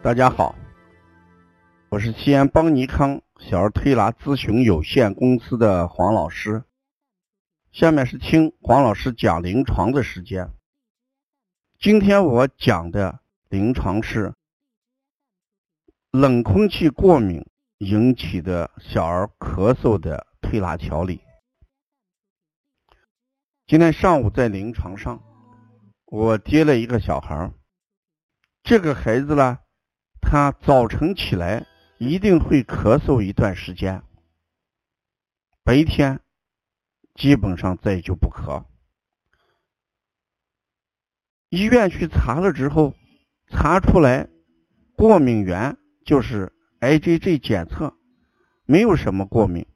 [0.00, 0.54] 大家好，
[1.88, 6.62] 我是西安邦尼康小儿推拿咨询有限公司的黄老师。
[7.72, 10.52] 下面是听黄老师讲临床的时间。
[11.80, 13.18] 今天我讲的
[13.48, 14.32] 临床是
[16.12, 17.44] 冷空气过敏
[17.78, 21.20] 引起的小儿咳嗽的推拿调理。
[23.66, 25.20] 今天上午在临床上，
[26.04, 27.52] 我接了一个小孩
[28.62, 29.58] 这个孩子呢。
[30.30, 34.02] 他早晨起来一定会咳嗽一段时间，
[35.64, 36.20] 白天
[37.14, 38.62] 基本上再就不咳。
[41.48, 42.94] 医院去查了之后，
[43.46, 44.28] 查出来
[44.94, 47.96] 过敏源就是 IgG 检测，
[48.66, 49.66] 没有什么过敏。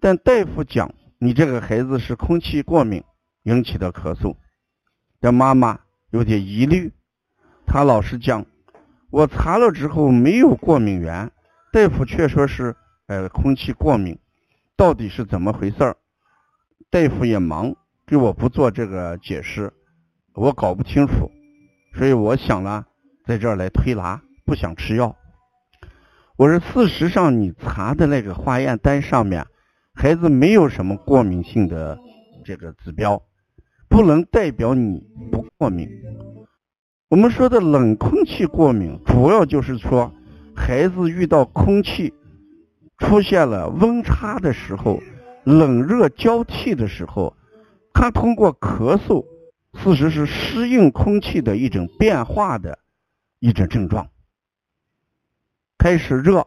[0.00, 3.04] 但大夫讲你这个孩子是空气过敏
[3.42, 4.34] 引起的咳嗽，
[5.20, 6.90] 这妈妈有点疑虑，
[7.66, 8.46] 他老是讲。
[9.10, 11.30] 我查了之后没有过敏源，
[11.72, 14.18] 大夫却说是呃空气过敏，
[14.76, 15.96] 到底是怎么回事儿？
[16.90, 17.74] 大夫也忙，
[18.06, 19.72] 给我不做这个解释，
[20.34, 21.30] 我搞不清楚，
[21.94, 22.84] 所以我想呢，
[23.26, 25.16] 在这儿来推拿，不想吃药。
[26.36, 29.46] 我说事实上你查的那个化验单上面，
[29.94, 31.98] 孩子没有什么过敏性的
[32.44, 33.22] 这个指标，
[33.88, 35.88] 不能代表你不过敏。
[37.08, 40.12] 我们说的冷空气过敏，主要就是说，
[40.54, 42.12] 孩子遇到空气
[42.98, 45.02] 出现了温差的时候，
[45.42, 47.34] 冷热交替的时候，
[47.94, 49.24] 他通过咳嗽，
[49.72, 52.78] 事实是适应空气的一种变化的
[53.38, 54.10] 一种症状。
[55.78, 56.46] 开始热，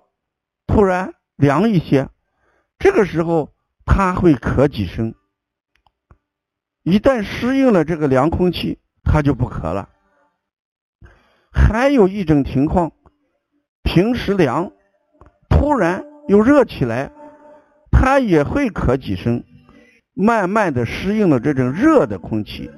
[0.68, 2.08] 突然凉一些，
[2.78, 3.52] 这个时候
[3.84, 5.16] 他会咳几声。
[6.84, 9.90] 一旦适应了这个凉空气，他就不咳了。
[11.52, 12.92] 还有一种情况，
[13.84, 14.72] 平时凉，
[15.50, 17.12] 突然又热起来，
[17.92, 19.44] 他也会咳几声，
[20.14, 22.72] 慢慢的适应了这种热的空气，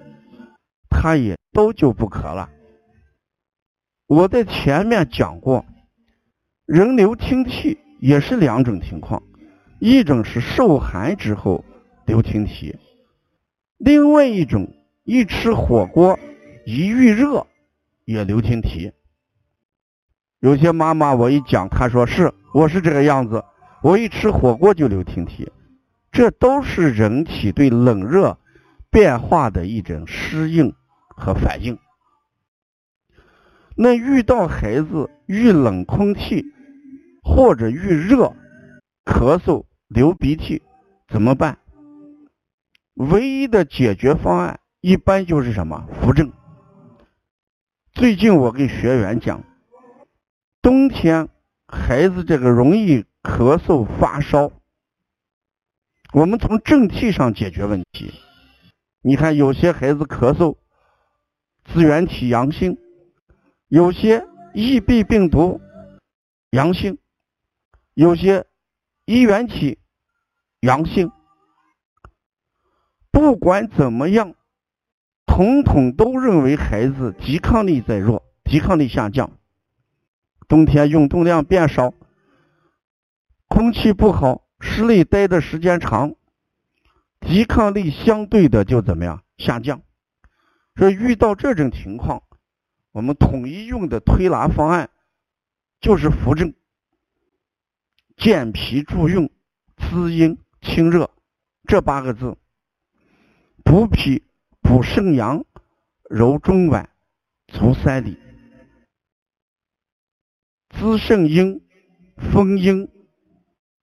[0.90, 2.50] 他也都就不咳了。
[4.08, 5.66] 我在前面讲过，
[6.66, 9.22] 人流清涕也是两种情况，
[9.80, 11.64] 一种是受寒之后
[12.06, 12.76] 流清涕，
[13.78, 14.68] 另外一种
[15.04, 16.18] 一吃火锅
[16.66, 17.46] 一遇热。
[18.06, 18.92] 也流清涕，
[20.40, 23.44] 有些妈妈我一讲，她说是我是这个样子，
[23.82, 25.52] 我一吃火锅就流清涕，
[26.12, 28.38] 这都是人体对冷热
[28.92, 30.74] 变化的一种适应
[31.08, 31.78] 和反应。
[33.76, 36.46] 那遇到孩子遇冷空气
[37.24, 38.36] 或者遇热
[39.06, 40.62] 咳嗽流鼻涕
[41.08, 41.58] 怎么办？
[42.96, 46.32] 唯一的解决方案一般就是什么扶正。
[47.94, 49.44] 最近我给学员讲，
[50.64, 51.30] 冬天
[51.68, 54.52] 孩子这个容易咳嗽发烧，
[56.12, 58.12] 我们从正气上解决问题。
[59.04, 60.58] 你看，有些孩子咳嗽，
[61.66, 62.80] 支原体阳性，
[63.68, 64.26] 有些
[64.56, 65.62] EB 病毒
[66.50, 66.98] 阳性，
[67.94, 68.48] 有些
[69.06, 69.78] 衣原体
[70.62, 71.12] 阳性。
[73.12, 74.34] 不管怎么样。
[75.36, 79.32] 统统都认为孩子抵抗力在弱，抵抗力下降。
[80.48, 81.92] 冬天运动量变少，
[83.48, 86.14] 空气不好，室内待的时间长，
[87.20, 89.82] 抵抗力相对的就怎么样下降。
[90.76, 92.22] 所以遇到这种情况，
[92.92, 94.92] 我们统一用的推拿方案
[95.82, 96.54] 就是扶正、
[98.18, 99.32] 健脾助运、
[99.78, 101.10] 滋阴清热
[101.66, 102.38] 这八个字，
[103.64, 104.24] 补脾。
[104.64, 105.46] 补肾阳，
[106.10, 106.88] 揉中脘，
[107.48, 108.18] 足三里，
[110.70, 111.62] 滋肾阴，
[112.16, 112.90] 丰阴，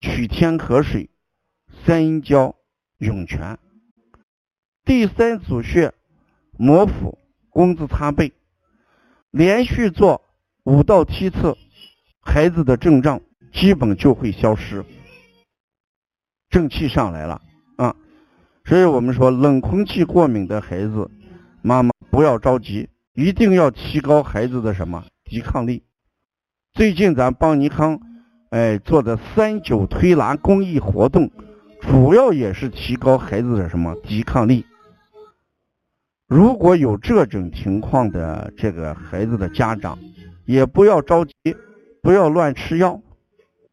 [0.00, 1.10] 取天河水，
[1.84, 2.56] 三阴交，
[2.96, 3.58] 涌泉。
[4.84, 5.92] 第三组穴，
[6.58, 7.18] 摩腹，
[7.50, 8.32] 工字擦背，
[9.30, 10.24] 连续做
[10.64, 11.56] 五到七次，
[12.20, 13.20] 孩子的症状
[13.52, 14.84] 基本就会消失，
[16.48, 17.42] 正气上来了。
[18.64, 21.10] 所以我们说，冷空气过敏的孩子，
[21.62, 25.82] 妈妈不要着急，一定要提高孩子的什么抵抗力。
[26.72, 28.00] 最近咱邦尼康，
[28.50, 31.30] 哎做的三九推拿公益活动，
[31.80, 34.64] 主要也是提高孩子的什么抵抗力。
[36.28, 39.98] 如果有这种情况的这个孩子的家长，
[40.44, 41.32] 也不要着急，
[42.02, 43.00] 不要乱吃药，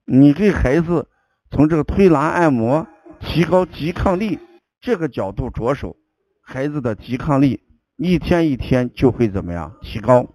[0.05, 1.07] 你给孩子
[1.51, 2.87] 从这个推拿按摩
[3.19, 4.39] 提高抵抗力。
[4.79, 5.95] 这个角度着手，
[6.41, 7.61] 孩子的抵抗力
[7.95, 10.25] 一天一天就会怎么样提高，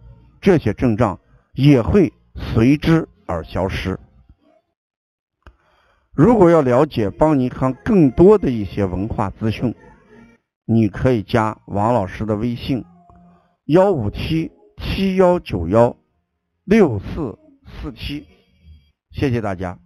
[0.41, 1.19] 这些症状
[1.55, 3.99] 也会随之而消失。
[6.15, 9.75] 如果要了解邦尼康更多的一些文化资讯，
[10.67, 12.85] 你可以加王老师的微信：
[13.65, 15.97] 幺五七七幺九幺
[16.65, 18.27] 六四四七。
[19.11, 19.79] 谢谢大家。